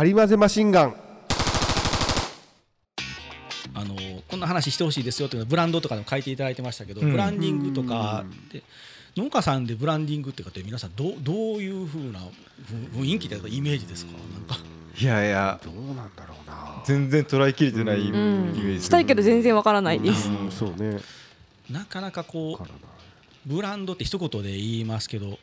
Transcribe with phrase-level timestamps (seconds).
[0.00, 0.94] ハリマゼマシンガン。
[3.74, 3.94] あの
[4.28, 7.10] こんな話してほしいですよというのはブランドとかでも書いていただいてましたけど、うん。
[7.12, 8.62] ブランディングとかで
[9.14, 12.20] 農家さんでブランディングってかって皆さんどうどういうふうな
[12.94, 14.12] ふ雰囲気というかイメージですか？
[14.12, 14.56] なんか。
[14.98, 15.60] いやいや。
[15.62, 16.82] どうなんだろうな。
[16.86, 18.82] 全然捉えきれてないイメうんージ。
[18.82, 20.30] したいけど全然わからないです。
[20.30, 20.50] うん。
[20.50, 20.98] そうね。
[21.70, 22.64] なかなかこう
[23.44, 25.38] ブランドって一言で言いますけど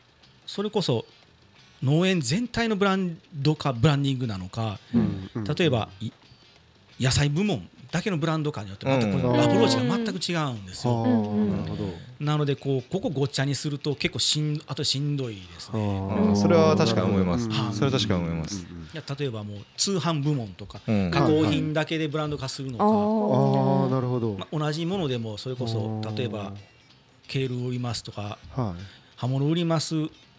[0.46, 1.04] それこそ
[1.82, 5.30] 農園全体のブランドかブランディングなのかうん。
[5.34, 6.10] うん例えばい
[7.00, 11.06] 野菜部門だけのブランドかによってまたこアプローチが全く違うんですよ。
[11.06, 11.84] なるほど。
[12.20, 15.80] なのでこうここごっちゃにすると結構しんあとしんどいですね。
[15.80, 16.36] うん。
[16.36, 17.48] それは確かに思います。
[17.48, 17.74] はい。
[17.74, 18.66] それは確かに思います。
[18.92, 21.10] いや例えばもう通販部門とかうん。
[21.10, 24.34] 加工品だけでブランド化するのか、ああなるほど。
[24.38, 26.52] まあ、同じものでもそれこそうん例えば
[27.26, 28.82] ケールを売りますとかはい。
[29.16, 29.94] 刃物を売ります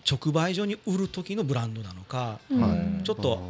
[0.09, 2.40] 直売所に売る時のブランドなのか、
[3.04, 3.41] ちょっと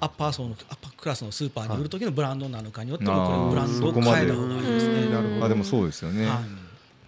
[0.00, 5.42] アッパー層のアッパークラスのスーパーに売る時のブランドなのかによってもこれブランドを変えた方がいいですね。
[5.42, 6.26] あでもそうですよね。
[6.26, 6.40] は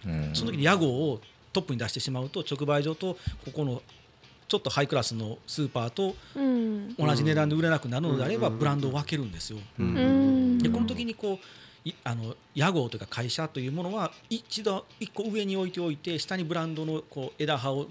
[0.05, 0.09] い。
[0.09, 0.35] うん。
[0.35, 3.81] その時に屋号をトップに出してしまうと直売所とここの
[4.47, 6.95] ちょっとハイクラスのスーパーとうん。
[6.95, 8.59] 同じ値段で売れなくなるのであればうん。
[8.59, 9.57] ブランドを分けるんですよ。
[9.77, 11.37] でこの時にこう
[11.87, 17.87] いあの屋号というか会社というものは一度一個上に置いておいて下にブランドのこう枝葉を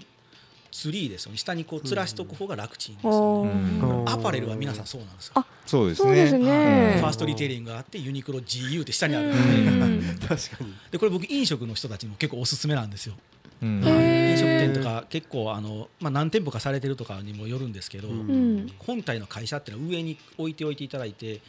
[0.71, 1.37] ツリーですよね。
[1.37, 3.51] 下にこう吊らしておく方が楽ちんですよね。
[3.51, 4.09] うん。
[4.09, 5.33] アパレルは皆さんそうなんですよ。
[5.35, 6.31] あそうですね。
[6.31, 6.97] ね。
[6.99, 9.27] ファーストリテイリングがあってユニクロ GU って下にある。
[9.29, 10.19] のうでん。
[10.19, 10.73] 確かに。
[10.91, 13.15] でこれ僕飲食の人たちにも結構おすすめなんですよ。
[13.61, 13.83] うん。
[13.83, 18.29] 飲食店とか結構あの、まあ、何店舗かされてるとかにもよるんですけど、うん。
[18.29, 21.41] うん本体の会社っていうのは上に置いておいていただいて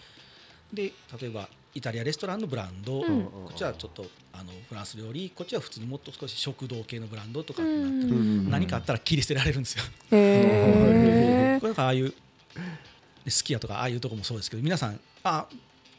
[0.72, 3.24] で例えばイタリアレストランのブランド、うん。
[3.24, 4.04] こっちはちょっと
[4.40, 8.50] あのフランス料理こっちは普通にもっと少し食堂系のブランドとかってなってる、うん。
[8.50, 9.84] 何かあったら切り捨てられるんですよ。
[10.12, 12.14] へ これなんかああいう
[13.28, 15.46] すき家とかああいうとこもそうですけど皆さんあ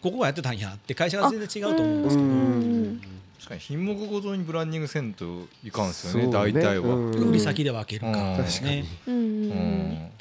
[0.01, 2.27] ここがやってたんやって会社が全然違うと思うんですけど。
[2.27, 3.01] うん。
[3.37, 6.95] 確かに品目ごとにブランディングせんといかんですよねそう大体は。
[6.95, 7.29] うん。
[7.29, 8.41] 売り先で分けるかうん。
[8.41, 8.85] ですね。
[9.07, 9.15] うん。
[9.15, 9.17] う
[9.53, 10.11] ん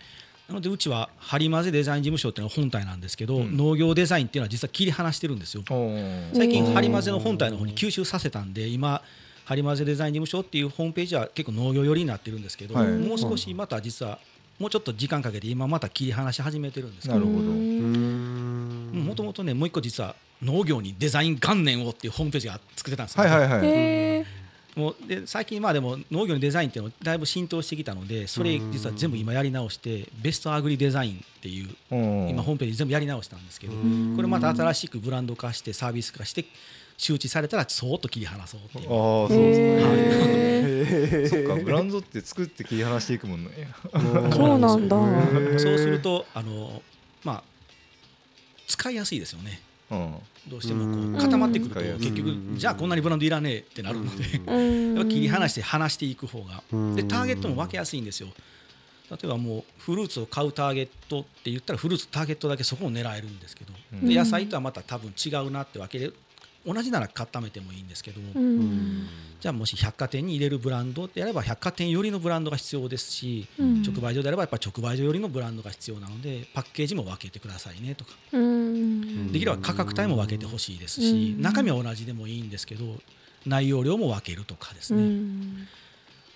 [0.50, 3.56] なのでうちはハリマゼデザイン事務所っていうのが本体なんですけど、うん。
[3.56, 5.62] 農業デザインっていうのは実は切り離してるんですよ。
[6.34, 9.00] 最近うんハリマゼの本体の方に吸収させたんで今
[9.44, 12.88] ハリマゼデザイン事務所っていうホームページは結構農業寄りになってるんですけど、はい。
[12.88, 14.18] もう少しまた実は
[14.58, 17.38] もうちょっと時間かけて今また切り離し始めてるんですけどなるほど。
[17.38, 19.04] うん。
[19.06, 23.66] もともとねもう一個実は農業にデザイン元年をっていうホームページが作ってたんですよ、はいはいはい。
[23.68, 24.26] へ
[24.76, 32.28] もうで最近まあでも農業にデザインっていうのだいぶ浸透してきたのでそれ実は全部今やり直してベストアグリデザインっていううん。
[32.28, 34.14] 今ホームページ全部やり直したんですけどうん。
[34.16, 36.44] これまた新しくブランド化してサービス化して
[36.96, 38.84] 周知されたらそーっと切り離そうっていう。
[38.84, 41.20] ああそうですね。
[41.22, 43.50] へそっかブランドって作って切り離していくもんね。
[43.92, 44.96] ーそうなんだ。
[45.58, 46.82] そうするとあの
[47.24, 47.42] まあ
[48.68, 49.60] 使いやすいですよね。
[49.64, 51.12] うんどうしてもうん。
[51.12, 51.98] こう固まってくるとうん。
[51.98, 54.94] 結局じゃあこんなにブランドいらねえってなるのでうん。
[54.94, 56.62] やっぱ切り離して離していく方が。
[56.72, 56.96] うん。
[56.96, 58.28] でターゲットも分けやすいんですよ。
[59.10, 63.72] 例えばもうフルーツを買うターゲットって言ったらフルーツターゲットだけそこを狙えるんですけど。
[63.94, 64.08] うん。
[64.08, 66.12] で野菜とはまた多分違うなって分けれ
[66.66, 68.20] 同じなら固めてもいいんですけど。
[68.20, 69.08] もうん。
[69.40, 73.82] じゃあもし百貨店に入れるブランドであれば百貨店寄りのブランドが必要ですしうん。
[73.82, 78.12] 直売所であればやっぱ直売所寄りのブランドが必要なのでパッケージも分けてくださいねとか。
[78.32, 78.49] うん
[79.32, 81.42] できれば価格帯も分けてほしいですしうん。
[81.42, 82.84] 中身は同じでもいいんですけど
[83.46, 85.66] 内容量も分けるとかですうねっん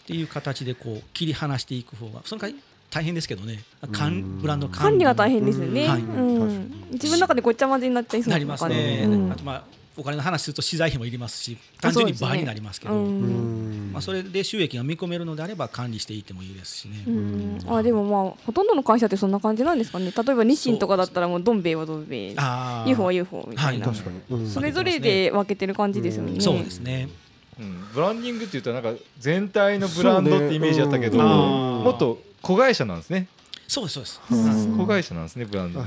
[0.07, 3.61] ていう形でこう切り離していく方がその代わり大変ですけどね。
[3.93, 4.15] かうん。
[4.19, 5.05] んブランド管理。
[5.05, 5.89] が大変ですよね。
[5.89, 9.65] はいうん自分の中でごっちゃ混ぜになっちゃいそうなりますね、うんあとまあ
[9.97, 12.95] お金の話すると資材費もいりますし単純に倍になりますけど。
[12.95, 13.05] うん。
[13.05, 13.91] うん。
[13.93, 17.05] まあ、それで収益が見込めるのであれば管理していってもいいですしね。
[17.07, 17.59] うん。
[17.69, 20.11] あでもまあほとんどの会社ってそんな感じなんですかね。
[20.11, 22.91] 例えば日清とかだったらもうどん兵衛はどん兵衛あー。
[22.91, 23.97] UFO は UFO みたいな、はい。
[23.97, 24.41] 確かに。
[24.43, 24.51] うん。
[24.51, 27.09] それぞれで分けてる感じですよね、そうですね。
[27.61, 27.85] うん。
[27.95, 31.23] ブランディングって言ったらなんか全体のブランドってイメージだったけどね。
[31.23, 31.29] うん。
[31.85, 33.29] もっと子会社なんですね
[33.67, 34.21] そうですそうです。
[34.31, 34.77] うん。
[34.79, 35.81] 子会社なんですねブランド。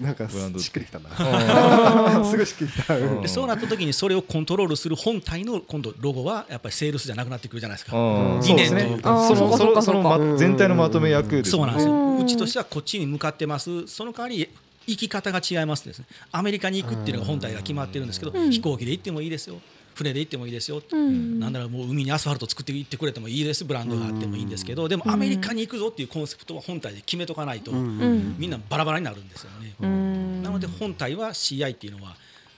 [0.00, 1.08] なんかブランドしっくりきたな。
[1.10, 2.96] あ すごいしっくりきた。
[2.96, 3.22] うん。
[3.22, 7.96] でそうなった時にそれをコントロールする本体の今度ロゴはやっぱりセールスじゃなくなってくるじゃないですか。
[7.96, 8.40] うん。
[8.40, 12.18] 理そうですね念というかそのそのその全体のまとめ役ですそうなんですよ。
[12.18, 13.86] うちとしてはこっちに向かってます。
[13.86, 14.48] その代わり
[14.86, 16.06] 行き方が違いますですね。
[16.30, 18.50] アメリカに行くっていうのが本体が決まってるんですけど、うん。
[18.50, 19.60] 飛行機で行ってもいいですよ。
[19.94, 20.82] 船で行ってもいいですよ。
[20.90, 21.38] うん。
[21.40, 23.64] なんならもう海にアスファルト作って行ってくれてもいいです。
[23.64, 24.88] ブランドがあってもいいんですけど。
[24.88, 28.36] でもアメリカに行くぞっていうコンセプトは本体で決めとかないと、うん。
[28.38, 29.74] みんなバラバラになるんですよね。
[29.80, 30.42] うん。
[30.42, 32.16] なので本体は CI っていうのは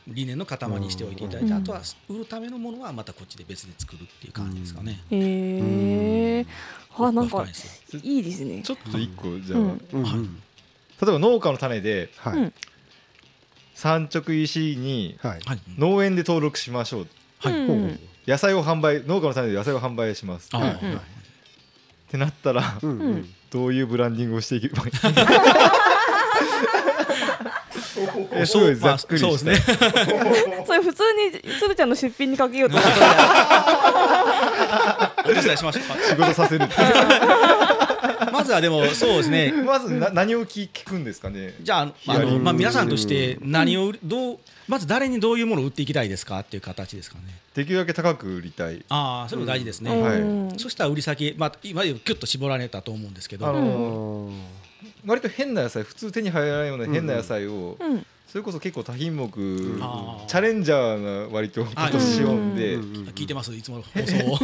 [0.09, 1.59] 理念の塊にしておいていただいて、うん。
[1.59, 5.01] あとは売るためのものはまたこっちで別で作るっていう感じですかね。
[5.11, 6.47] へえ
[6.99, 8.63] あなんか深いいいですね。
[8.63, 9.81] ちょっと一個じゃあ、うん。
[9.93, 10.03] うん。
[10.03, 10.21] はい。
[11.03, 12.39] 例えば農家の種ではい。
[12.39, 12.53] うん
[13.77, 15.19] 産直 EC に
[15.79, 17.99] 農園で登録しましょうはい
[18.31, 20.49] 野菜を販売農家の種で野菜を販売します。
[20.53, 21.01] あっーうん。
[22.11, 23.29] てなったらうんうん。
[23.51, 24.91] どういうブランディングをしていけばいい？
[28.33, 29.77] えすごいざっくりしたそうですね。
[30.67, 33.07] それ普通につぶちゃんの出品にかけようと思ったら
[35.25, 35.85] お手伝いしましょう。
[35.85, 36.69] か仕事させるま
[38.47, 39.53] ずはでも そうですね。
[39.53, 41.55] まずな何を聞聞くんですかね？
[41.61, 44.39] じゃああの、まあ、皆さんとして何をどう
[44.69, 47.23] まず誰にどういうものを売っていきたいですかっていう形ですかね。
[47.55, 48.85] できるだけ高く売りたい。
[48.89, 50.21] ああそれも大事ですね、はい。
[50.21, 53.47] うんそしたら売り先、まあ、今でキュッと絞られたと思うんですけど。
[53.47, 54.31] ああの
[55.05, 58.07] 割と変な野菜普通手に入らないような変な野菜を、うん。
[58.27, 62.27] それこそ結構多品目、チャレンジャーな割と今年仕様
[62.57, 63.05] で、うんうん。
[63.15, 64.37] 聞いてますいつもの放送を。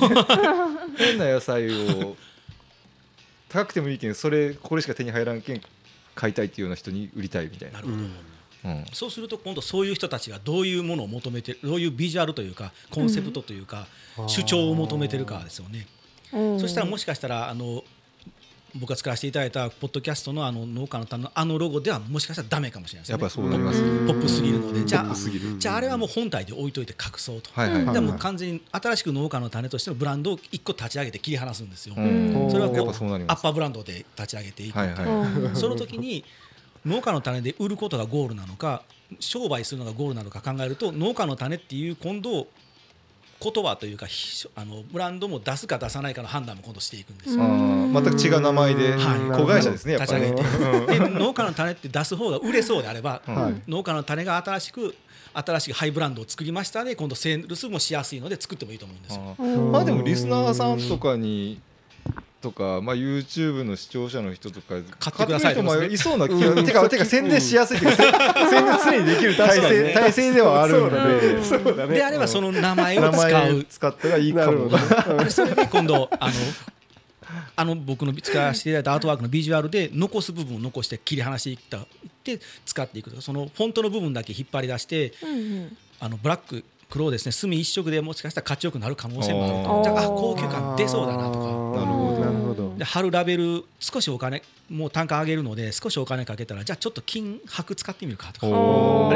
[0.96, 2.16] 変な野菜を
[3.52, 5.60] 高くてもいいけんそれこれしか手に入らんけん
[6.14, 7.80] 買いたいっていうような人に売りたいみたいな。
[7.80, 7.98] なるほど、
[8.64, 8.84] うん。
[8.92, 13.86] そうすると今度そういう人たちがどういうものを求めてどういうビジュアルというかコンセプトというか、
[14.18, 14.28] うん。
[14.28, 15.86] 主張を求めてるかですよね、
[16.32, 16.60] うん。
[16.60, 17.84] そしたらもしかしたらあの
[18.74, 23.12] 僕が使わせていただいたポッドキャストのあの農家の種のあのロゴではもしかしたらダメかもしれないですね。
[23.12, 24.84] やっぱりそうなりますうんポップすぎるので。
[24.84, 25.14] じゃあ
[25.58, 32.48] じゃああれはもう本体で置いといて隠そうと、はいはいはいじゃあもう完全に新しく農家の種としてのブランドを一個立ち上げて切り離すんですよ、うん。
[32.50, 35.04] それはこうアッパーブランドで立ち上げていく、はいはい。
[35.06, 36.24] うんその時に
[36.86, 38.82] 農家の種で売ることがゴールなのか
[39.20, 42.48] 商売するのがゴールなのか考えると農家の種っていう今度
[43.42, 47.42] 言葉というかひあのブランドも出すか出さないかの判断も今度していくんですよ。
[47.42, 49.38] 全く違う名前ではい。
[49.38, 50.98] 子会社ですねやっぱり立ち上げて。
[51.00, 53.70] で農家の種って出す方が売れそうであれば、はい。
[53.70, 54.94] 農家の種が新しく
[55.34, 59.46] 新しいハイブランドを作りましたね今度セールスもしやすいので作ってもいいと思うんですよ。
[59.70, 61.60] まあでもリスナーさんとかに
[62.42, 66.66] とか、まあ、YouTube の視聴者の人とか買ってください人もいそうな気が、うん。
[66.66, 71.94] てかてか宣伝しやすいっていうか、 せ宣伝常にできる体制,、体制ではあるのでそうだね。
[71.94, 73.64] であればその名前を名使前う。
[73.64, 76.32] 使ったらいいかもなるほどでそれで今度あの
[77.56, 81.86] あの僕の使わせていただいたアートワークのビジュアルで残す部分を残して切り離していったっ
[82.24, 85.76] て使っていくとかそのフォントの部分だけ引っ張り出してうんうん。
[86.00, 89.84] あのブラック黒ですね墨一色でもしかしたらかっちよくなる可能性もあるあとー。
[89.84, 91.38] じゃああ高級感出そうだなと
[91.80, 92.20] ど。
[92.20, 92.74] なるほど。
[92.76, 98.46] で貼るラベル少しお金もう単価上げるので少しお金かけたらじゃあちょっと金箔使ってみるかとか。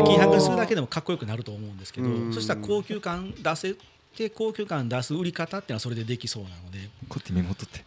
[0.05, 2.33] 金箔するだけでもかっこよくなると思うんですけどうん。
[2.33, 3.75] そしたら高級感出せ
[4.17, 6.79] て高級感出す売り方っていうのはそれでできそうなので。
[7.09, 7.85] こうやってメモ取って。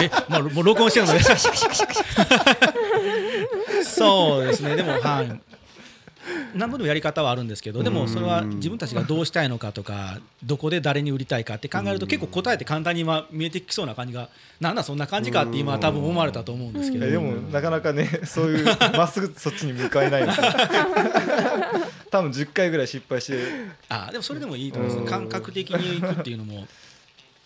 [0.04, 1.20] え、まあ、もう録音してるので。
[3.84, 5.40] そうですね、でも、はい。
[6.54, 14.28] 何ぼでもやり方はあるんですけど、でもそれは自分たちがどうしたいのかとか、どこで誰に売りたいかって考えると、結構答えって簡単に今見えてきそうな感じが、
[14.60, 17.06] なんだそんな感じかって今は多分思われたと思うんですけど。
[17.06, 18.64] えでもなかなかねそういう
[18.96, 20.46] まっすぐそっちに向かえないですよ
[22.10, 23.38] 多分10回ぐらい失敗して、
[23.88, 25.10] あ、でもそれでもいいと思います。
[25.10, 26.66] 感覚的にいくっていうのも。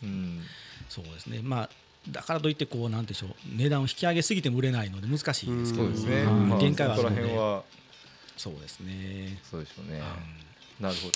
[0.03, 0.41] うん、
[0.89, 1.71] そうですね、まあ。
[2.09, 3.31] だからといってこうなんでしょう。
[3.57, 5.89] 値段を引き上げすぎても売れないので難しいですけど。
[5.89, 6.35] ね、はい。
[6.35, 7.17] まあ、限界はあるので。
[7.17, 7.63] ら辺は
[8.41, 9.39] そうですね。
[9.51, 10.01] そうでしょうね、
[10.81, 11.13] なるほど。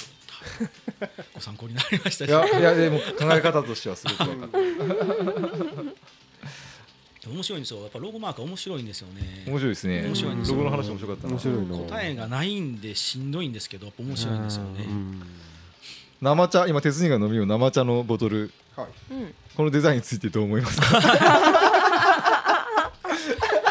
[1.34, 2.26] ご参考になりました。
[2.26, 4.58] しいやいやでも考え方としてはすごく分かった。
[7.30, 7.80] 面白いんですよ。
[7.80, 9.44] やっぱロゴマーク面白いんですよね。
[9.46, 10.02] 面白いですね。
[10.02, 10.58] 面白いんですよ。
[10.58, 11.30] ロゴの話面白かったな。
[11.30, 14.84] 面白いな答えがないんでしんどいんですけど面白いんですよね。
[14.86, 15.22] うん。
[16.20, 18.52] 生茶今鉄人が飲みよう生茶のボトル。
[18.76, 19.14] はい。
[19.14, 21.00] うんこのデザインについてどう思いますか？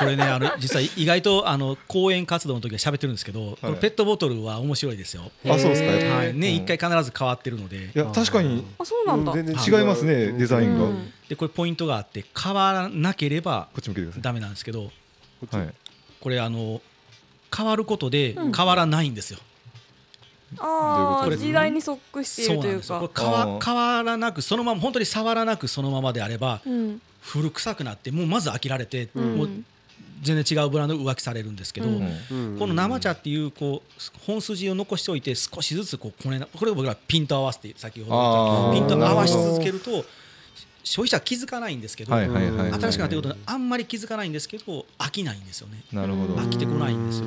[0.04, 6.16] これねあの実は意外とあの講演活動の時は喋ってるんですけど、このペットボトルは面白いですよ、あそうですか。
[6.16, 6.66] はい、年うん。
[6.66, 7.78] 1回必ず変わってるので。
[7.78, 8.66] いや確かに。
[8.78, 9.34] あそうなんだ。
[9.34, 11.12] 全然違いますねデザインが、うん。
[11.30, 14.92] でこれポイントがあって変わらなければこっち向けてくだダメなんですけど
[15.50, 15.74] こはい、
[16.22, 16.82] これあの
[17.56, 18.52] 変わることでうん。
[18.52, 19.40] 変わらないんですよ、
[20.60, 23.10] ああ時代に即しているというか。
[23.18, 27.02] 変わ変わらなくそのまま本当に触らなくそのままであればうん。
[27.22, 29.38] 古臭くなってもうまず飽きられて、うん。
[29.38, 29.50] もう
[30.24, 40.06] 全然違うブランド浮気されるんですけど、この生茶っていうこう本筋を残しておいて少しずつこうこれこれを僕らピント合わせて先ほどピント合わし続けると
[40.84, 45.84] 消費者は気づかないんですけど、新しくなってことにあんまり気づかないんですけど飽きないんですよね。
[45.92, 46.36] なるほど。
[46.36, 47.26] 飽きてこないんですよ。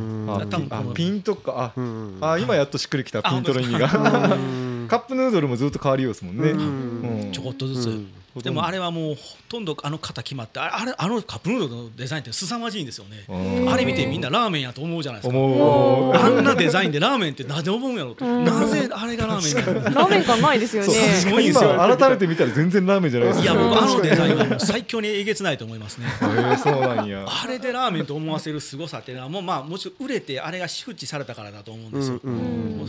[0.50, 1.72] 多分このピあピンとか。
[1.76, 2.18] あ、うん。
[2.20, 4.34] あ今やっとしっくりきたあピントの意味が。
[4.34, 8.08] う んカップヌードルもずっと変わりようですもんね、ちょこっとずつ、うん
[8.42, 13.24] でもあれはもうほとんどあの型決まってあれあのカップヌードルのデザインって凄まじいんですよね。
[13.28, 15.38] うんあれ見てみんなラーメンやと思うじゃないですか。
[15.38, 17.96] あんなデザインでラーメンってなぜ思うん。
[17.96, 26.06] やろとなぜあれがラーメン ラーメン感ないですよねすごいんですよ今改めて見たら全然ラーメンじゃないですいやか僕あのデザインはもう最強にえげつないと思いますね。
[26.06, 27.26] へーそうなんや。
[27.26, 32.20] あれでラーメンと思わせる凄さっていうのはもうまあもちろん売れてあれが周知されたからだと思うんですよ、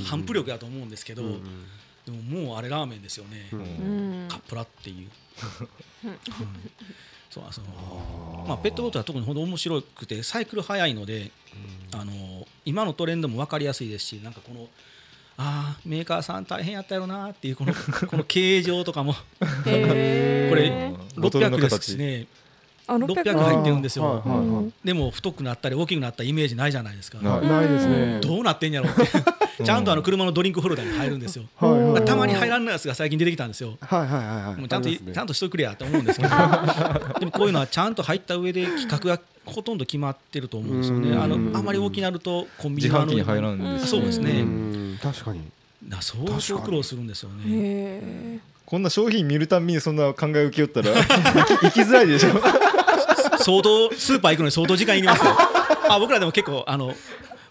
[0.06, 1.24] 反復力だと思うんですけど、
[2.08, 4.28] でももうあれラーメンですよね、うん。
[4.30, 5.10] カップラっていう。
[6.06, 6.18] うん。
[7.30, 11.32] そうそのまあ、ペットボトルは特にほど面白くてサイクル早いので、
[11.94, 14.68] あの今のトレンドも分かりやすいですしなんかこの
[15.36, 17.74] あーメーカーさん大変やったやろなっていうこの
[18.08, 19.14] この形状とかも。
[19.14, 19.20] こ
[19.70, 22.28] れボトルの600です形しね
[22.88, 24.74] あ600入ってるんですよ、はいはいはい。
[24.84, 27.42] でも太くなったり大きくなったイメージないじゃないですか、ない。
[27.46, 28.20] ないですね。
[28.22, 33.78] どうなってんやろうってちゃんとあの車のドリンクホルダーに入るんですよ、 はいはいはいたまに入らんのやつが最近出てきたんですよ。
[33.82, 34.56] はいはいはいはい。
[34.56, 35.00] もうちゃんと、ね。
[35.14, 36.30] ちゃんとしとくれやと思うんですけど。
[37.20, 41.10] でもこういうのはちゃんと入った上で規格がほとんど決まってると思うんですよね。
[41.10, 41.22] うん。
[41.22, 44.42] あのあまり大きくなるとコンビニの自販機に入らんですそうですね。
[44.42, 45.00] うん。
[45.02, 45.42] 確かに。
[45.88, 47.44] な相当苦労するんですよね。
[47.48, 52.30] へこんな商品見るたんびにそんな考え受けよったら行きづらいでしょ。
[53.40, 55.32] 相当スーパー行くのに相当時間いりますよ。
[55.90, 56.94] あ僕らでも結構あの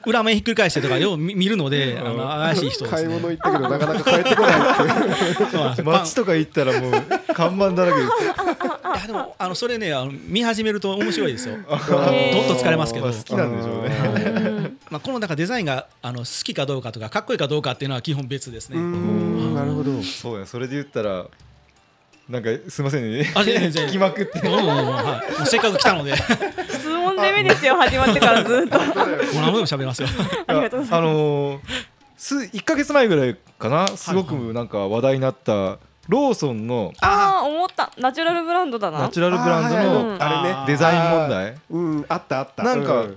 [0.06, 3.02] 裏面ひっくり返してとかよう見 見るのであの怪しい人ですね。
[3.02, 5.72] 買い物行ったけどなかなか帰ってこない。
[5.72, 6.92] って街とか行ったらもう
[7.34, 8.12] 看板だらけです
[8.96, 11.56] いやでもあのそれねあの見始めると面白いですよ。
[11.68, 13.06] どっーと疲れますけど。
[13.06, 13.88] まあ好きなんでしょうね。
[13.90, 18.78] ーまあこの中デザインがあの好きかどうかとかかっこいいかどうかっていうのは基本別ですね。
[18.78, 19.54] うん。
[19.54, 20.02] なるほど。
[20.02, 21.26] そうやそれで言ったら
[22.28, 23.30] なんかすいませんね。
[23.34, 24.40] あ全然聞きまくって。
[25.44, 26.14] せっかく来たので
[27.12, 28.78] 質問攻めですよ始まってからずっと。
[28.78, 30.08] 何でも喋りますよ。
[30.46, 30.94] ありがとうございます。
[30.94, 31.60] あのー
[32.18, 33.86] す1か月前ぐらいかな？
[33.88, 37.92] すごくなんか話題になったローソンのああ思った。
[37.98, 39.00] ナチュラルブランドだな。
[39.00, 40.22] ナチュラルブランドのうん。
[40.22, 40.56] あれね。
[40.66, 41.54] デザイン問題？
[41.70, 42.62] うんあったあった。
[42.62, 43.16] なんかうん。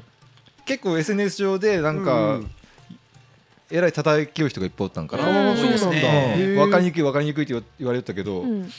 [0.66, 2.52] 結構 SNS 上でなんうかん。
[3.72, 5.62] えらい叩きよう人がいっぱいおったんかあなあそうなんだ。
[5.62, 6.56] 多いですねへー。
[6.56, 8.42] 分かりにくい分かりにくいって言われてたけど。
[8.42, 8.70] うん。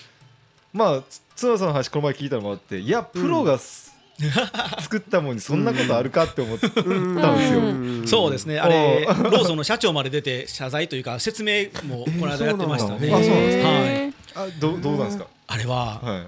[0.72, 3.89] まあつ角田さんの話この前聞いたのもあっていやプロがす
[4.80, 6.66] 作ったものにそんなことあるかって思った。
[6.66, 6.72] ん。
[6.72, 7.60] ですよ。
[7.60, 7.62] う
[8.02, 8.02] ん。
[8.06, 8.58] そうですね。
[8.58, 13.68] あれローソンの社長まで出て謝罪というか説明もこの間やってましたね、あそうなんですか。
[13.68, 13.84] はい。
[13.86, 15.26] へあどうどうなんですか？
[15.46, 16.24] あれははい。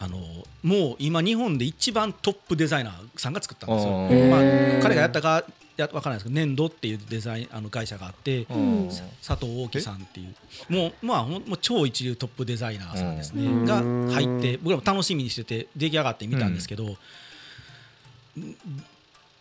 [0.00, 0.18] あの
[0.62, 3.92] もう今日本で一番トップデザイナーさんが作ったんですよ。
[4.30, 5.44] まあ彼がやったか
[5.78, 8.90] やわからないですけど粘土っていうデザインあの会社があってうん。
[8.90, 10.34] さ佐藤大樹さんっていう。
[10.72, 13.46] もうまあほんもう超一流トップデザイナーさんですね。
[13.46, 13.64] うん。
[13.64, 13.76] が
[14.12, 16.96] 入って僕らも楽しみにしてて出来上がってみたんですけど、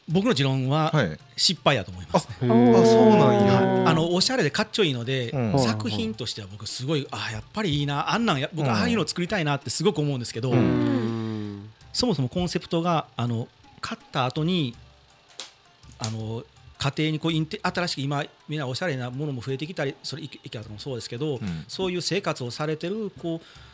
[0.08, 1.20] 僕の持論ははい。
[1.36, 2.28] 失敗やと思います。
[2.30, 2.36] ね。
[2.42, 3.90] へーあそうなんや。
[3.90, 5.60] あのおしゃれでかっちょいいので、うん。
[5.60, 8.72] 作品としては僕すごいあやっぱりいいなあんなんや僕うん。
[8.72, 10.60] ああいうの作りたいなってすごく思うんですけど、うん。
[10.60, 13.48] うんそもそもコンセプトがあの
[13.82, 14.76] 買った後に
[16.00, 16.44] あの
[16.78, 21.66] 家庭にこうインテ新しく今みんなおしゃれなものも増えてきたりそれとかもそうですけど、ん。
[21.68, 23.67] そういう生活をされてるこう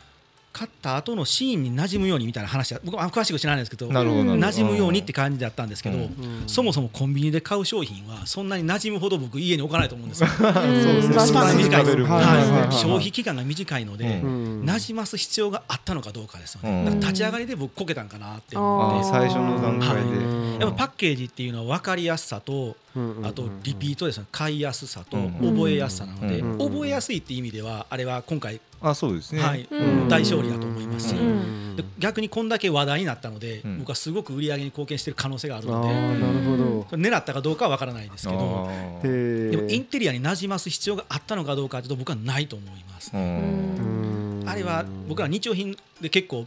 [0.54, 6.44] 買った後のシーンに馴染むようにみたいな話は僕はあ詳しく知らないんですけど馴染むようにって感じだったんですけど、うん。
[6.46, 10.28] そもそもコンビニで買う商品はそんなに馴染むほど僕家に置かないと思うんですよ。
[10.38, 11.18] そうですね。
[11.18, 11.84] スパンが短い。
[11.84, 12.02] はいはい。
[12.02, 12.72] はいは、はいい。
[12.72, 14.30] 消費期間が短いので、うん。
[14.30, 17.00] うん馴染ます必要があったのかどうかですよね、うん。
[17.00, 19.10] 立ち上がりで僕こけたんかなってってー。
[19.10, 20.02] 最初の段階で。
[20.02, 20.58] うん。
[20.60, 24.26] やっぱパッケージっていうのは分かりやすさとうんあとリピートですね。
[24.30, 26.58] 買いやすさとうん覚えやすさなのでうん。
[26.58, 29.42] 覚えやすいっていう意味ではあれは今回あそうですね。
[29.42, 29.66] はい。
[29.70, 30.08] うん。
[30.08, 31.14] 大勝利だと思いますし。
[31.14, 31.76] うん。
[31.76, 33.78] で逆にこんだけ話題になったのでうん。
[33.80, 35.88] 僕はすごく売り上げに貢献している可能性があるあので。
[35.88, 36.86] ーなるほど。
[36.90, 38.68] それ狙ったかどうかは分からないですけど。
[39.02, 43.10] でもインテリアに馴染ます必要があったのかどうかというと僕はないと思います。
[43.14, 46.46] あれは僕ら日用品で結構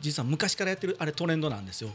[0.00, 1.90] 実は昔からやってるあれトレンドなんですよ。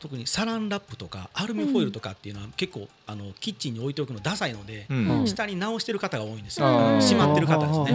[0.00, 5.26] 特にサランラップとかアルミホイルとかっていうのは結構あのキッチンに置いておくのダサいので、うん。
[5.26, 7.86] 下に直してる方が多いんですよ、しまってる方ですね、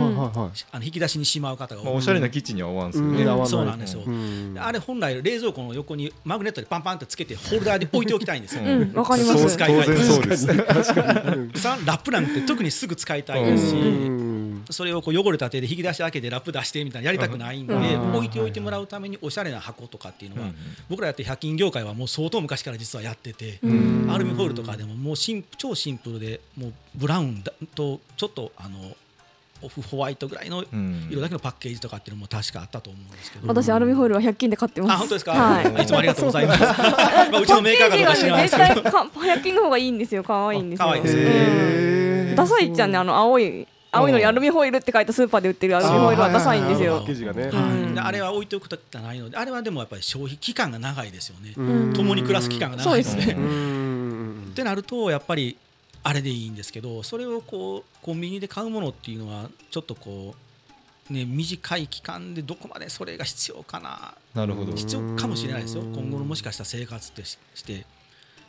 [0.72, 3.24] あの引き出しにしまう方が多い、まあおしゃれなキッチンには合わんすよね。
[3.24, 3.30] うん。
[3.30, 4.56] 合わそうなんですよ、うん。
[4.60, 8.94] あれ本来冷蔵庫の横にマグネットでパンパンってつけてホルダーで置いておきたいんですよ、うん。
[8.94, 9.56] わかります。
[9.56, 9.86] 使いたい。
[9.86, 10.48] 当然そうです。
[11.62, 14.29] サラップなんて特にすぐ使いたいですし、うん
[14.70, 18.14] それをこう汚れた手で引き出し開けてラップ出してみたいなやりたくないんで、うん。
[18.16, 20.56] 置いておいてもらうためにおしゃれな箱とかっていうのは、うん
[20.90, 24.10] 僕らやってる100均業界はもう相当昔から実はやってて、ん。
[24.10, 28.96] アルミホイルとかでももうシン超シンプルでもうブラウンだとちょっとあの
[29.62, 31.08] オフホワイトぐらいのうん。
[31.10, 33.48] 色だけのパッケージとかっていうのも確かあったと思うんですけど。
[33.48, 34.94] 私アルミホイルは100均で買ってます。
[34.94, 35.84] あ本当ですか、はい。
[35.84, 36.62] い、つもありがとうございます。
[36.64, 38.68] まあうちのメーカーかどうか知らないですけど。
[38.76, 40.24] 絶対か100均の方がいいんですよ。
[40.24, 40.86] 可愛いんですよ。
[40.86, 47.04] 可愛いですダサいっちゃんねあの青い青いのにアルミホイルって書いたスーパーで売ってるアルミホイルはダサいんですよ。
[47.04, 48.00] がね。
[48.00, 51.94] あれは置いておくことはないのであれはでもやっぱり消費期間が長いですよね、うん。
[51.94, 53.04] 共に暮らす期間が長いので。
[53.04, 53.34] そうですね。
[53.34, 54.48] うん。
[54.52, 55.58] ってなるとやっぱり
[56.04, 60.36] あれでいいんですけどそれをこうコンビニで買うものっていうのはちょっとこ
[61.10, 64.14] う、ね、短い期間でどこまでそれが必要かな。
[64.34, 64.74] なるほど。
[64.76, 65.84] 必要かもしれないですよ。
[65.84, 67.86] 今後のもしかしたら生活ってしして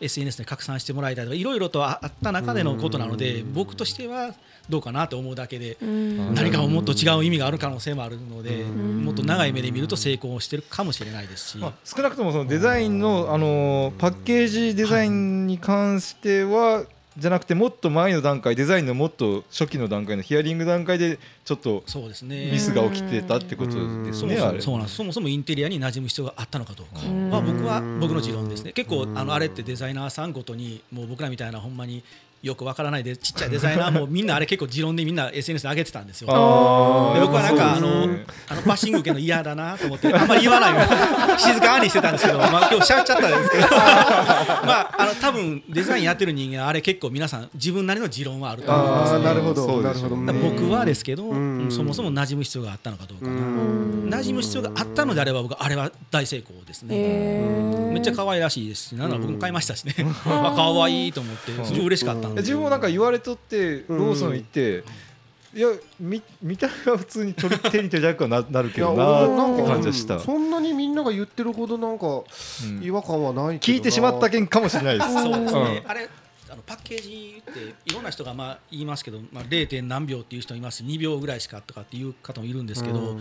[0.00, 4.35] SNS で拡散してもらいたいとかいろいろとああった中でのことなので僕としては
[4.69, 6.35] どうかなと思うだけでうん。
[6.35, 9.04] 何かもっと違う意味がある可能性もあるのでうん。
[9.04, 11.59] もっと長い目で見ると成功してるかもしれないですし。
[11.59, 16.85] まあ、少なくともそのデザインの、あのーパッケージデザインに関しては、
[17.19, 22.50] じゃなくてもっと前の段階デザインのもっと初期の段階のヒアリング段階でちょっとそうですね。
[22.52, 23.73] ミスが起きてたってこと
[24.05, 24.61] ですねあれ。
[24.61, 27.05] そもそもインテリアに馴染む必要があったのかどうか。
[27.05, 27.31] うん。
[27.31, 28.73] は僕は僕の持論ですね。
[28.73, 32.05] 結構あのあれってデザイナーさんごとにもう僕らみたいなほんまに
[32.42, 36.28] よくわからないでちっちゃいデザイナー もみんなあれ結構持論でみんな SNS で上げてたんですよ。
[36.28, 43.68] で僕はなんかあのねあのバッシング受けるの嫌だなと思ってあんまり言わないように 静かにしてたんですけど、まあ、今日しゃべっちゃったんですけど。
[43.70, 49.12] まああの多分デザインやってる人間はあれ結構皆さん自分なりの持論はあると思います。
[49.12, 49.82] ねああなるほど。
[49.82, 51.64] なるほど僕はですけど、うん。
[51.64, 54.11] うんそもそも馴染む必要があったのかどうかな、うん。
[54.11, 56.97] 馴染む必要があったのであれば僕あれは大成功ですね、
[57.92, 59.94] めっちゃ可愛らしいですしなんなら僕も買いましたしね、
[60.26, 64.84] あ可愛いと思ってすごい嬉しかったんで、自分もなんか言われとってローソン行って、
[65.52, 65.68] いや
[65.99, 72.82] 見見た目は普通に取り手に手弱はな なるけどなーって感じはした、そんなにみんなが言ってるほどなんかうん。
[72.82, 73.78] 違和感はないけどな。
[73.78, 75.12] 聞いてしまった件かもしれないです。
[75.12, 75.90] そうですね、うん。
[75.90, 76.08] あれ
[76.50, 79.83] あのパッケージっていろんな人がまあ言いますけど、まあ、0.
[79.83, 80.78] 何秒っていう人います。
[80.78, 83.16] し2秒ぐらいしかとかっていう方もいるんですけど、うん。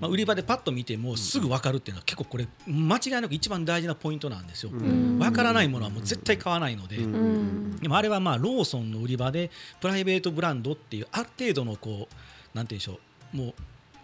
[0.00, 4.70] まあ、売り場でパッと見てもすぐ分かるっていうのは結構これ間違いなく一番大事なポイントなんですよ。
[4.72, 5.18] うん。
[5.18, 12.98] 分からないものはもう絶対買わないので、でもあれはまあローソンの売り場でプライベートブランドっていうある程度のこうなんていうんでしょ
[13.34, 13.36] う。
[13.36, 13.54] もう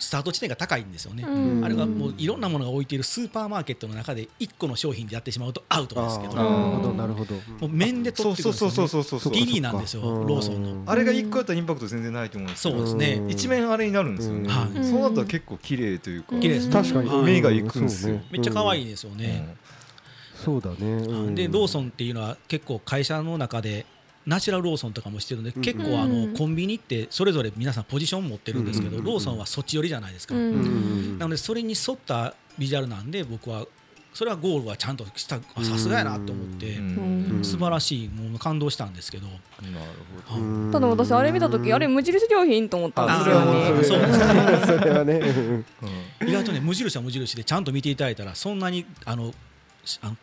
[0.03, 1.23] スタート地点が高いんですよね。
[1.23, 1.65] うん。
[1.65, 6.35] あれがもういろんなものが置いているスーパーマーケットの中で1個の商品でやってしまうとアウトですけど。
[6.35, 7.35] なるほどなるほど。
[7.35, 19.57] もう面で取ってくるんですよ、そうそうね、そうそうそうギリなんですようんローソンのあれが一個やったらインパクト全然ないと思うんですけどそうですねうん一面あれになるんですよね、はそうなったら結構綺麗というか、綺麗ですね確かにはい目が行くんですよそうねめっちゃ可愛いうんですよね、
[20.35, 23.87] そうだねうんでローソンっていうのは結構会社の中で
[24.27, 26.33] ナチュラルローソンとかもしてるんで結構あうん。
[26.33, 29.05] のコンビニってそれぞれ皆さんポジション持ってるんですけどうん。
[29.05, 33.67] ローソンはそっち寄りじゃないですか、なのでそれに沿ったビジュアルなんで僕は
[34.15, 36.79] それはゴールはちゃんとしたあさすがやなと思って
[37.43, 39.27] 素晴らしいもう感動したんですけど。
[39.27, 39.39] なる
[40.27, 40.43] ほど。
[40.43, 40.71] うん。
[40.71, 43.85] ただ私あれ見た時あれ無印良品と思ったんですよね。
[43.85, 44.77] そうですね。
[44.79, 45.15] それはね。
[46.21, 46.29] うん。
[46.29, 49.33] 意外とね無印は無印でちゃんと見ていただいたらそんなにあの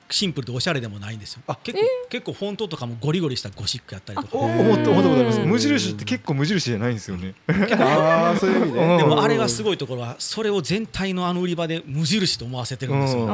[0.09, 1.41] シンプルでおしゃれでもないんですよ。
[1.63, 4.37] 結構結構フォントとかもゴリゴリしたゴシックやったりとか。
[4.37, 5.49] お思ったことありますうん。
[5.49, 7.33] 無印って結構無印じゃないんですよね。
[7.77, 13.27] ああそういう意味うんねでもあれがすごいところはそれを全体のあの売り場で無印と思わせてるんですよ。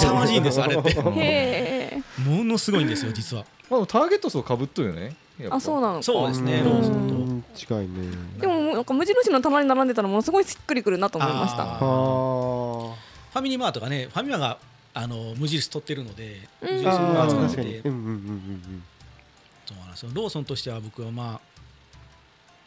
[0.00, 0.90] 凄まじいんですあれって。
[1.16, 3.44] へえものすごいんですよ実は。
[3.70, 5.16] まあターゲット層かぶっとるよね
[5.48, 6.02] あそうなのか。
[6.02, 6.60] そうですね。
[6.60, 6.64] うん。
[6.64, 7.44] ローソンとうん。
[7.54, 7.88] 近いね
[8.38, 11.62] でもなんか無印の棚に並んでたらものすごいしっくりくるなと思いました。
[11.62, 12.92] あー。
[12.92, 12.94] あ
[13.32, 14.58] ファミリーマートがねファミマが
[14.92, 16.68] あの無印取ってるのでうん。
[16.74, 17.62] 無印のあ集まって
[20.14, 21.49] ローソンとしては僕はまあ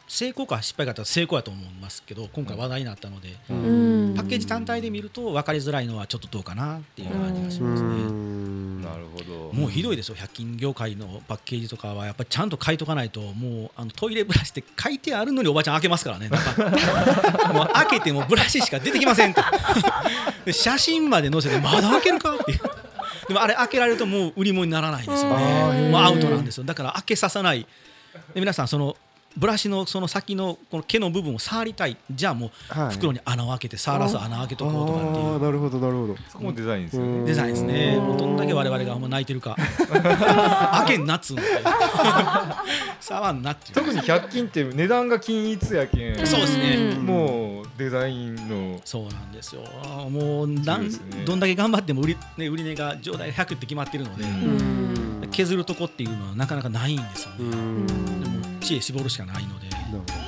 [0.06, 7.88] 成功か失敗かって言ったら成功やと思いますけど今回話題になったので、パッケージ単体で見ると分かりづらいのはちょっとどうかなっていう感じがしうますね。
[7.88, 8.82] ん。
[8.82, 9.52] なるほど。
[9.52, 16.28] もうひどいですよ、100均業界のパッケージとかは、やっぱりちゃんと書いとかないと、もうあのトイレブラシって書いてあるのにおばちゃん開けますからね、
[17.52, 19.42] もう開けてもブラシしか出てきませんと、
[20.44, 22.60] で写真まで載せて、まだ開けるかっていう、
[23.28, 25.90] でもあれ、開けられるともう売り物にならないんですよね、ー。
[25.90, 27.66] もうアウトなんですよ、だから開けさせない、
[28.34, 28.96] で皆さん、その
[29.36, 32.94] ブラシのその先のこの毛の部分を触りたい、じゃあもうはい。
[32.94, 35.32] 袋に穴を開けて、触らす穴を開けとこうとかっていう。
[35.32, 35.36] あ。
[35.36, 36.16] あなるほどなるほど。
[36.28, 37.24] そこもデザインですね。
[37.24, 39.56] デザインですね、もうどんだけ我々がもう泣いてるか、
[40.72, 41.42] 開けんなっつうの、
[43.00, 46.26] 触んなっていう、特に100均って値段が均一やけん。
[46.26, 46.94] そうですね。
[46.94, 48.80] んもうデザインの。
[48.84, 49.62] そうなんですよ、
[50.10, 50.88] もうなん
[51.24, 55.28] どんだけ頑張っても売り,、ね、売り値が上代100って決まってるので、うん。
[55.30, 57.56] 削るとこっていうのはなかなかないんですよね、
[58.64, 60.23] 知恵絞るしかないので、なるほど。